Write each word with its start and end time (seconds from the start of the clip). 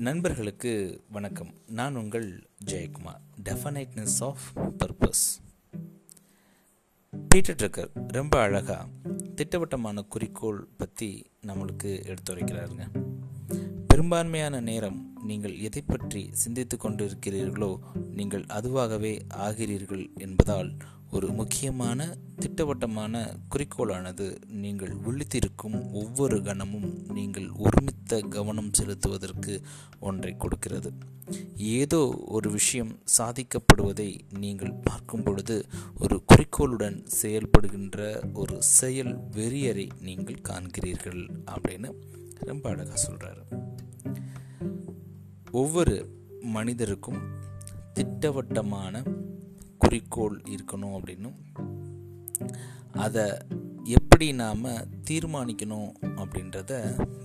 நண்பர்களுக்கு 0.00 1.04
வணக்கம். 1.10 1.54
நான் 1.66 1.96
உங்கள் 1.96 2.48
Jayakumar. 2.64 3.20
Definiteness 3.44 4.20
of 4.20 4.40
purpose 4.78 5.42
Peter 7.28 7.56
Drucker 7.56 7.88
ரொம்ப 8.08 8.40
அழகாக 8.40 8.86
திட்டவட்டமான 9.34 10.02
குறிக்கோள் 10.02 10.68
பற்றி 10.76 11.26
நம்மளுக்கு 11.46 12.16
எடுத்துரைக்கிறாருங்க. 12.16 12.88
பெரும்பான்மையான 13.86 14.60
நேரம் 14.60 15.18
நீங்கள் 15.24 15.58
எதை 15.58 15.82
பற்றி 15.82 16.28
சிந்தித்து 16.32 16.76
கொண்டிருக்கிறீர்களோ 16.76 17.78
நீங்கள் 18.10 18.42
அதுவாகவே 18.42 19.20
ஆகிறீர்கள் 19.34 20.08
என்பதால் 20.16 20.72
ஒரு 21.10 21.32
முக்கியமான 21.32 22.16
திட்டவட்டமான 22.38 23.36
குறிக்கோளானது 23.50 24.36
நீங்கள் 24.46 24.94
விழித்திருக்கும் 24.96 25.92
ஒவ்வொரு 25.92 26.42
கணமும் 26.42 27.06
நீங்கள் 27.12 27.50
ஒருமித்த 27.50 28.20
கவனம் 28.20 28.70
செலுத்துவதற்கு 28.70 29.62
ஒன்றை 30.00 30.36
கொடுக்கிறது. 30.36 30.92
ஏதோ 31.56 32.22
ஒரு 32.26 32.50
விஷயம் 32.50 32.98
சாதிக்கப்படுவதை 33.18 34.20
நீங்கள் 34.38 34.72
பார்க்கும் 34.72 35.22
பொழுது 35.22 35.66
ஒரு 36.00 36.22
குறிக்கோளுடன் 36.26 37.06
செயல்படுகின்ற 37.22 38.32
ஒரு 38.32 38.62
செயல் 38.62 39.18
வெறியரை 39.30 39.88
நீங்கள் 40.00 40.40
காண்கிறீர்கள் 40.48 41.30
அப்படின்னு 41.46 41.92
ரொம்ப 42.40 42.70
அழகாக 42.70 43.00
சொல்கிறாரு 43.10 43.62
ஒவ்வொரு 45.50 45.96
மனிதருக்கும் 46.40 47.18
திட்டவட்டமான 47.92 49.02
குறிக்கோள் 49.90 50.42
இருக்கணும் 50.48 50.92
அப்படின்னும். 50.96 51.38
அதை 52.92 53.24
எப்படி 53.84 54.32
நாம் 54.32 54.64
தீர்மானிக்கணும் 55.08 55.88
அப்படின்றத 56.02 56.72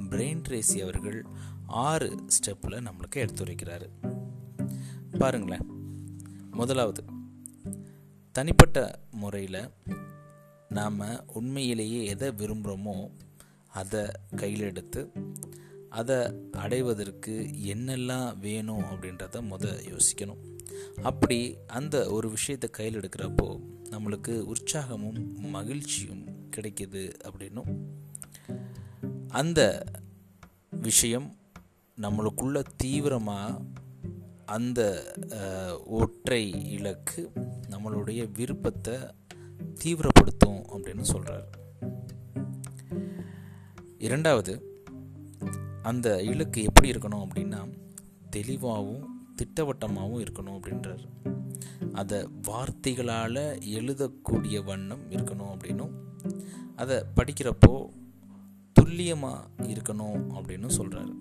பிரெயின் 0.09 0.41
ட்ரேசி 0.47 0.77
அவர்கள் 0.81 1.25
ஆறு 1.67 2.07
ஸ்டெப்பில் 2.27 2.85
நம்மளுக்கு 2.87 3.15
எடுத்துரைக்கிறாரு 3.15 3.87
பாருங்களேன். 5.17 5.67
முதலாவது 6.51 7.03
தனிப்பட்ட 8.31 8.99
முறையில் 9.11 9.61
நாம் 10.69 10.99
உண்மையிலேயே 11.33 12.05
எதை 12.05 12.29
விரும்புகிறோமோ 12.29 12.97
அதை 13.67 14.03
கையில் 14.35 14.67
எடுத்து 14.71 15.11
அதை 15.89 16.19
அடைவதற்கு 16.51 17.35
என்னெல்லாம் 17.65 18.37
வேணும் 18.37 18.83
அப்படின்றத 18.83 19.41
முத 19.51 19.77
யோசிக்கணும். 19.93 20.43
அப்படி 21.01 21.57
அந்த 21.67 22.11
ஒரு 22.11 22.29
விஷயத்தை 22.29 22.69
கையில் 22.69 22.99
எடுக்கிறப்போ 22.99 23.59
நம்மளுக்கு 23.89 24.53
உற்சாகமும் 24.53 25.35
மகிழ்ச்சியும் 25.35 26.49
கிடைக்கிது 26.57 27.13
அப்படின்னும். 27.23 27.77
அந்த 29.27 29.85
விஷயம் 30.71 31.35
நம்மளுக்குள்ள 32.01 32.63
தீவிரமாக 32.77 33.61
அந்த 34.45 35.13
ஒற்றை 35.85 36.71
இலக்கு 36.71 37.31
நம்மளுடைய 37.69 38.31
விருப்பத்தை 38.31 38.97
தீவிரப்படுத்தும் 39.83 40.63
அப்படின்னு 40.69 41.01
சொல்கிறார் 41.01 41.49
இரண்டாவது 43.97 44.83
அந்த 45.81 46.21
இலக்கு 46.21 46.63
எப்படி 46.63 46.91
இருக்கணும் 46.91 47.27
அப்படின்னா 47.27 47.73
தெளிவாகவும் 48.29 49.14
திட்டவட்டமாகவும் 49.35 50.25
இருக்கணும் 50.25 50.59
அப்படின்றார். 50.59 51.05
அதை 51.93 52.27
வார்த்தைகளால் 52.41 53.59
எழுதக்கூடிய 53.75 54.63
வண்ணம் 54.63 55.11
இருக்கணும் 55.11 55.51
அப்படின்னும் 55.55 55.93
அதை 56.75 57.03
படிக்கிறப்போ 57.15 57.89
துல்லியமாக 58.73 59.47
இருக்கணும் 59.63 60.17
அப்படின்னு 60.33 60.69
சொல்கிறாரு 60.77 61.13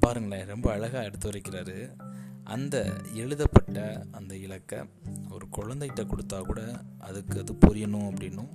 பாருங்களேன் 0.00 0.46
ரொம்ப 0.46 0.72
அழகாக 0.72 1.04
எடுத்து 1.04 1.30
வரைக்கிறாரு. 1.30 1.96
அந்த 2.44 2.96
எழுதப்பட்ட 3.12 4.04
அந்த 4.12 4.36
இலக்கை 4.36 4.78
ஒரு 5.30 5.46
குழந்தைகிட்ட 5.56 6.06
கொடுத்தா 6.06 6.40
கூட 6.40 6.82
அதுக்கு 6.98 7.38
அது 7.38 7.52
புரியணும் 7.52 8.10
அப்படின்னும். 8.10 8.48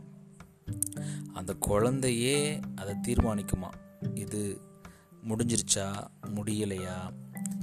அந்த 1.34 1.53
குழந்தையே 1.53 2.59
அதை 2.75 2.96
தீர்மானிக்குமா? 3.07 3.69
இது 4.16 4.62
முடிஞ்சிருச்சா? 5.28 6.07
முடியலையா? 6.25 7.13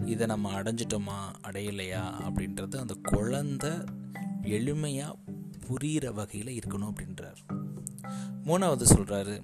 இதை 0.05 0.27
நம்ம 0.27 0.63
அடைஞ்சிட்டோமா 0.63 1.19
அடையலையா 1.43 2.03
அப்படின்றது 2.29 2.77
அந்த 2.77 2.97
குழந்த 3.03 3.89
எளிமையாக 4.43 5.19
புரிகிற 5.67 6.13
வகையில் 6.13 6.59
இருக்கணும் 6.59 6.93
அப்படின்றார். 6.93 7.37
மூணாவது 8.45 8.85
சொல்கிறாரு 8.95 9.43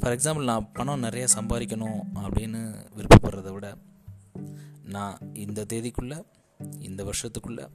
ஃபார் 0.00 0.16
எக்ஸாம்பிள் 0.16 0.44
நான் 0.44 0.72
பணம் 0.72 1.00
நிறைய 1.00 1.26
சம்பாதிக்கணும் 1.34 2.00
அப்படின்னு 2.14 2.86
விருப்பப்படுறத 2.96 3.52
விட 3.52 3.76
நான் 4.82 5.18
இந்த 5.34 5.66
தேதிக்குள்ளே 5.72 6.22
இந்த 6.78 7.04
வருஷத்துக்குள்ளே 7.04 7.68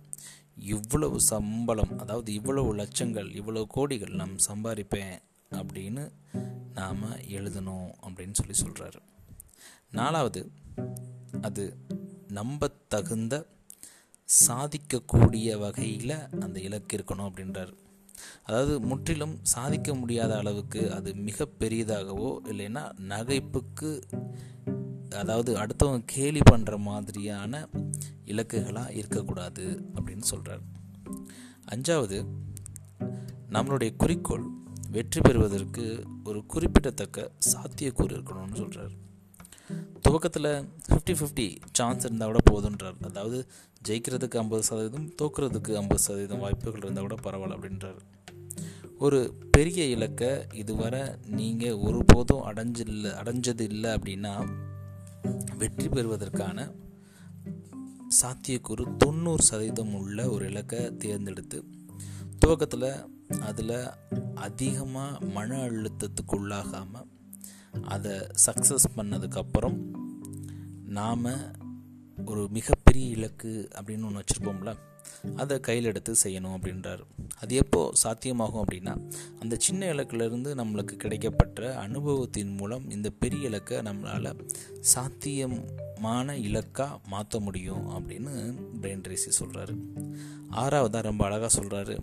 இவ்வளவு 0.56 1.20
சம்பளம் 1.20 2.00
அதாவது 2.00 2.34
இவ்வளவு 2.34 2.76
லட்சங்கள் 2.76 3.36
இவ்வளவு 3.36 3.68
கோடிகள் 3.76 4.16
நான் 4.16 4.36
சம்பாதிப்பேன் 4.50 5.22
அப்படின்னு 5.56 6.12
நாம் 6.74 7.04
எழுதணும் 7.12 7.92
அப்படின்னு 8.02 8.32
சொல்லி 8.32 8.54
சொல்கிறாரு 8.62 9.00
நாலாவது 9.92 10.52
அது 11.42 11.78
நம்ப 12.28 12.68
தகுந்த 12.88 13.46
சாதிக்கக்கூடிய 14.48 15.58
வகையில் 15.58 16.30
அந்த 16.40 16.60
இலக்கு 16.60 16.98
இருக்கணும் 16.98 17.30
அப்படின்றார். 17.32 17.74
அதாவது 18.44 18.80
முற்றிலும் 18.80 19.40
சாதிக்க 19.42 19.96
முடியாத 19.96 20.38
அளவுக்கு 20.38 20.92
அது 20.92 21.14
மிக 21.16 21.48
பெரியதாகவோ 21.60 22.38
இல்லைன்னா 22.44 22.94
நகைப்புக்கு 23.00 24.02
அதாவது 25.10 25.58
அடுத்தவங்க 25.58 26.02
கேலி 26.06 26.40
பண்ணுற 26.52 26.78
மாதிரியான 26.78 27.68
இலக்குகளாக 28.26 28.90
இருக்கக்கூடாது 28.90 29.90
அப்படின்னு 29.96 30.22
சொல்கிறார் 30.22 30.62
அஞ்சாவது 31.66 32.26
நம்மளுடைய 33.50 33.96
குறிக்கோள் 33.98 34.61
வெற்றி 34.92 35.20
பெறுவதற்கு 35.22 35.86
ஒரு 36.24 36.46
குறிப்பிடத்தக்க 36.46 37.32
சாத்தியக்கூறு 37.52 38.14
இருக்கணும்னு 38.18 38.56
சொல்கிறார் 38.56 38.94
துவக்கத்தில் 40.02 40.50
ஃபிஃப்டி 40.88 41.14
ஃபிஃப்டி 41.20 41.46
சான்ஸ் 41.72 42.06
இருந்தால் 42.06 42.32
கூட 42.32 42.42
போதுன்றார். 42.50 42.98
அதாவது 43.02 43.38
ஜெயிக்கிறதுக்கு 43.88 44.38
ஐம்பது 44.38 44.64
சதவீதம் 44.64 45.08
தோக்குறதுக்கு 45.22 45.72
ஐம்பது 45.76 46.00
சதவீதம் 46.00 46.40
வாய்ப்புகள் 46.40 46.84
இருந்தால் 46.84 47.08
கூட 47.08 47.18
பரவாயில்ல 47.26 47.58
அப்படின்றார். 47.58 48.00
ஒரு 48.98 49.20
பெரிய 49.52 49.86
இலக்கை 49.86 50.32
இதுவரை 50.54 51.04
நீங்கள் 51.26 51.80
ஒருபோதும் 51.88 52.44
அடைஞ்சில்ல 52.46 53.14
அடைஞ்சது 53.22 53.66
இல்லை 53.72 53.92
அப்படின்னா 53.92 54.34
வெற்றி 55.58 55.88
பெறுவதற்கான 55.90 56.68
சாத்தியக்கூறு 58.22 58.84
தொண்ணூறு 58.98 59.44
சதவீதம் 59.44 59.94
உள்ள 59.94 60.30
ஒரு 60.30 60.46
இலக்கை 60.50 60.82
தேர்ந்தெடுத்து 60.98 61.60
துவக்கத்தில் 62.46 62.90
அதில் 63.42 63.76
அதிகமாக 64.36 65.26
மன 65.26 65.58
அழுத்தத்துக்கு 65.58 66.32
உள்ளாகாமல் 66.32 67.08
அதை 67.82 68.12
சக்ஸஸ் 68.46 68.88
பண்ணதுக்கப்புறம் 68.96 69.78
நாம் 70.86 71.26
ஒரு 72.26 72.48
மிகப்பெரிய 72.50 73.06
இலக்கு 73.10 73.70
அப்படின்னு 73.76 74.06
ஒன்று 74.06 74.24
வச்சுருப்போம்ல 74.24 74.76
அதை 75.36 75.60
கையில் 75.60 75.84
எடுத்து 75.84 76.16
செய்யணும் 76.24 76.56
அப்படின்றார். 76.58 77.00
அது 77.38 77.56
எப்போ 77.56 77.94
சாத்தியமாகும் 78.04 78.62
அப்படின்னா 78.64 79.12
அந்த 79.40 79.56
சின்ன 79.60 79.94
இலக்கிலிருந்து 79.94 80.52
நம்மளுக்கு 80.56 80.98
கிடைக்கப்பட்ட 81.04 81.74
அனுபவத்தின் 81.74 82.56
மூலம் 82.56 82.90
இந்த 82.90 83.10
பெரிய 83.10 83.48
இலக்கை 83.48 83.78
நம்மளால் 83.78 84.50
சாத்தியமான 84.80 86.38
இலக்காக 86.38 87.00
மாற்ற 87.06 87.40
முடியும் 87.40 87.90
அப்படின்னு 87.90 88.60
பிரெயின் 88.82 89.04
ரேசி 89.08 89.32
சொல்கிறாரு 89.40 89.76
ஆறாவதாக 90.52 91.02
ரொம்ப 91.02 91.26
அழகாக 91.26 91.62
சொல்கிறாரு 91.62 92.00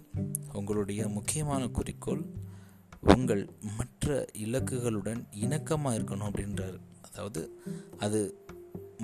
உங்களுடைய 0.58 1.02
முக்கியமான 1.16 1.62
குறிக்கோள் 1.78 2.22
உங்கள் 3.14 3.42
மற்ற 3.78 4.14
இலக்குகளுடன் 4.46 5.20
இணக்கமாக 5.44 5.98
இருக்கணும் 5.98 6.28
அப்படின்றார். 6.28 6.78
அதாவது 7.08 7.42
அது 7.98 8.20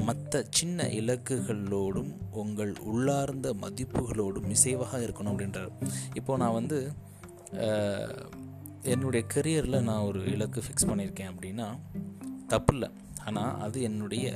மற்ற 0.07 0.41
சின்ன 0.51 0.87
இலக்குகளோடும் 1.01 2.13
உங்கள் 2.43 2.73
உள்ளார்ந்த 2.91 3.49
மதிப்புகளோடும் 3.63 4.49
இசைவாக 4.57 5.01
இருக்கணும் 5.07 5.33
அப்படின்றார். 5.33 5.73
இப்போது 6.15 6.41
நான் 6.43 6.59
வந்து 6.61 6.79
என்னுடைய 8.93 9.23
கரியரில் 9.35 9.87
நான் 9.89 10.07
ஒரு 10.09 10.21
இலக்கு 10.33 10.63
ஃபிக்ஸ் 10.65 10.89
பண்ணியிருக்கேன் 10.89 11.33
அப்படின்னா 11.33 11.69
தப்பு 12.47 12.73
இல்லை 12.75 12.89
ஆனால் 13.25 13.55
அது 13.67 13.79
என்னுடைய 13.83 14.27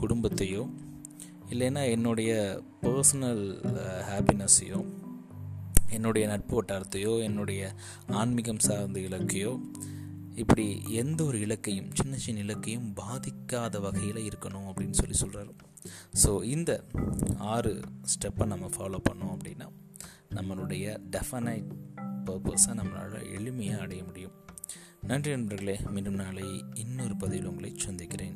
குடும்பத்தையோ 0.00 0.64
இல்லைன்னா 1.52 1.82
என்னுடைய 1.90 2.32
பர்சனல் 2.82 3.44
ஹாப்பினஸ்ஸையோ 4.08 4.80
என்னுடைய 5.90 6.28
நட்பு 6.28 6.62
வட்டாரத்தையோ 6.62 7.22
என்னுடைய 7.22 7.74
ஆன்மீகம் 8.08 8.58
சார்ந்த 8.58 9.00
இலக்கையோ 9.00 9.60
இப்படி 10.34 10.82
எந்த 10.82 11.24
ஒரு 11.24 11.38
இலக்கையும் 11.38 11.90
சின்ன 11.92 12.16
சின்ன 12.16 12.42
இலக்கையும் 12.42 12.92
பாதிக்காத 12.96 13.80
வகையில் 13.80 14.28
இருக்கணும் 14.28 14.72
அப்படின்னு 14.72 14.90
சொல்லி 14.90 15.16
சொல்கிறாரு 15.20 15.50
ஸோ 16.24 16.44
இந்த 16.44 16.84
ஆறு 17.38 17.80
ஸ்டெப்பை 18.02 18.46
நம்ம 18.46 18.66
ஃபாலோ 18.66 19.00
பண்ணோம் 19.10 19.36
அப்படின்னா 19.36 19.68
நம்மளுடைய 20.34 20.98
டெஃபனைட் 21.10 21.70
பர்பஸை 22.26 22.70
நம்மளால் 22.70 23.26
எளிமையாக 23.38 23.78
அடைய 23.78 24.04
முடியும். 24.04 24.32
நன்றி 25.02 25.30
நண்பர்களே 25.30 25.80
மீண்டும் 25.90 26.14
நாளை 26.14 26.64
இன்னொரு 26.74 27.16
பதிவில் 27.16 27.46
உங்களை 27.46 27.72
சந்திக்கிறேன். 27.76 28.34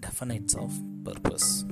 டெஃபனைட்ஸ் 0.00 0.58
ஆஃப் 0.58 0.72
பர்பஸ் 1.04 1.66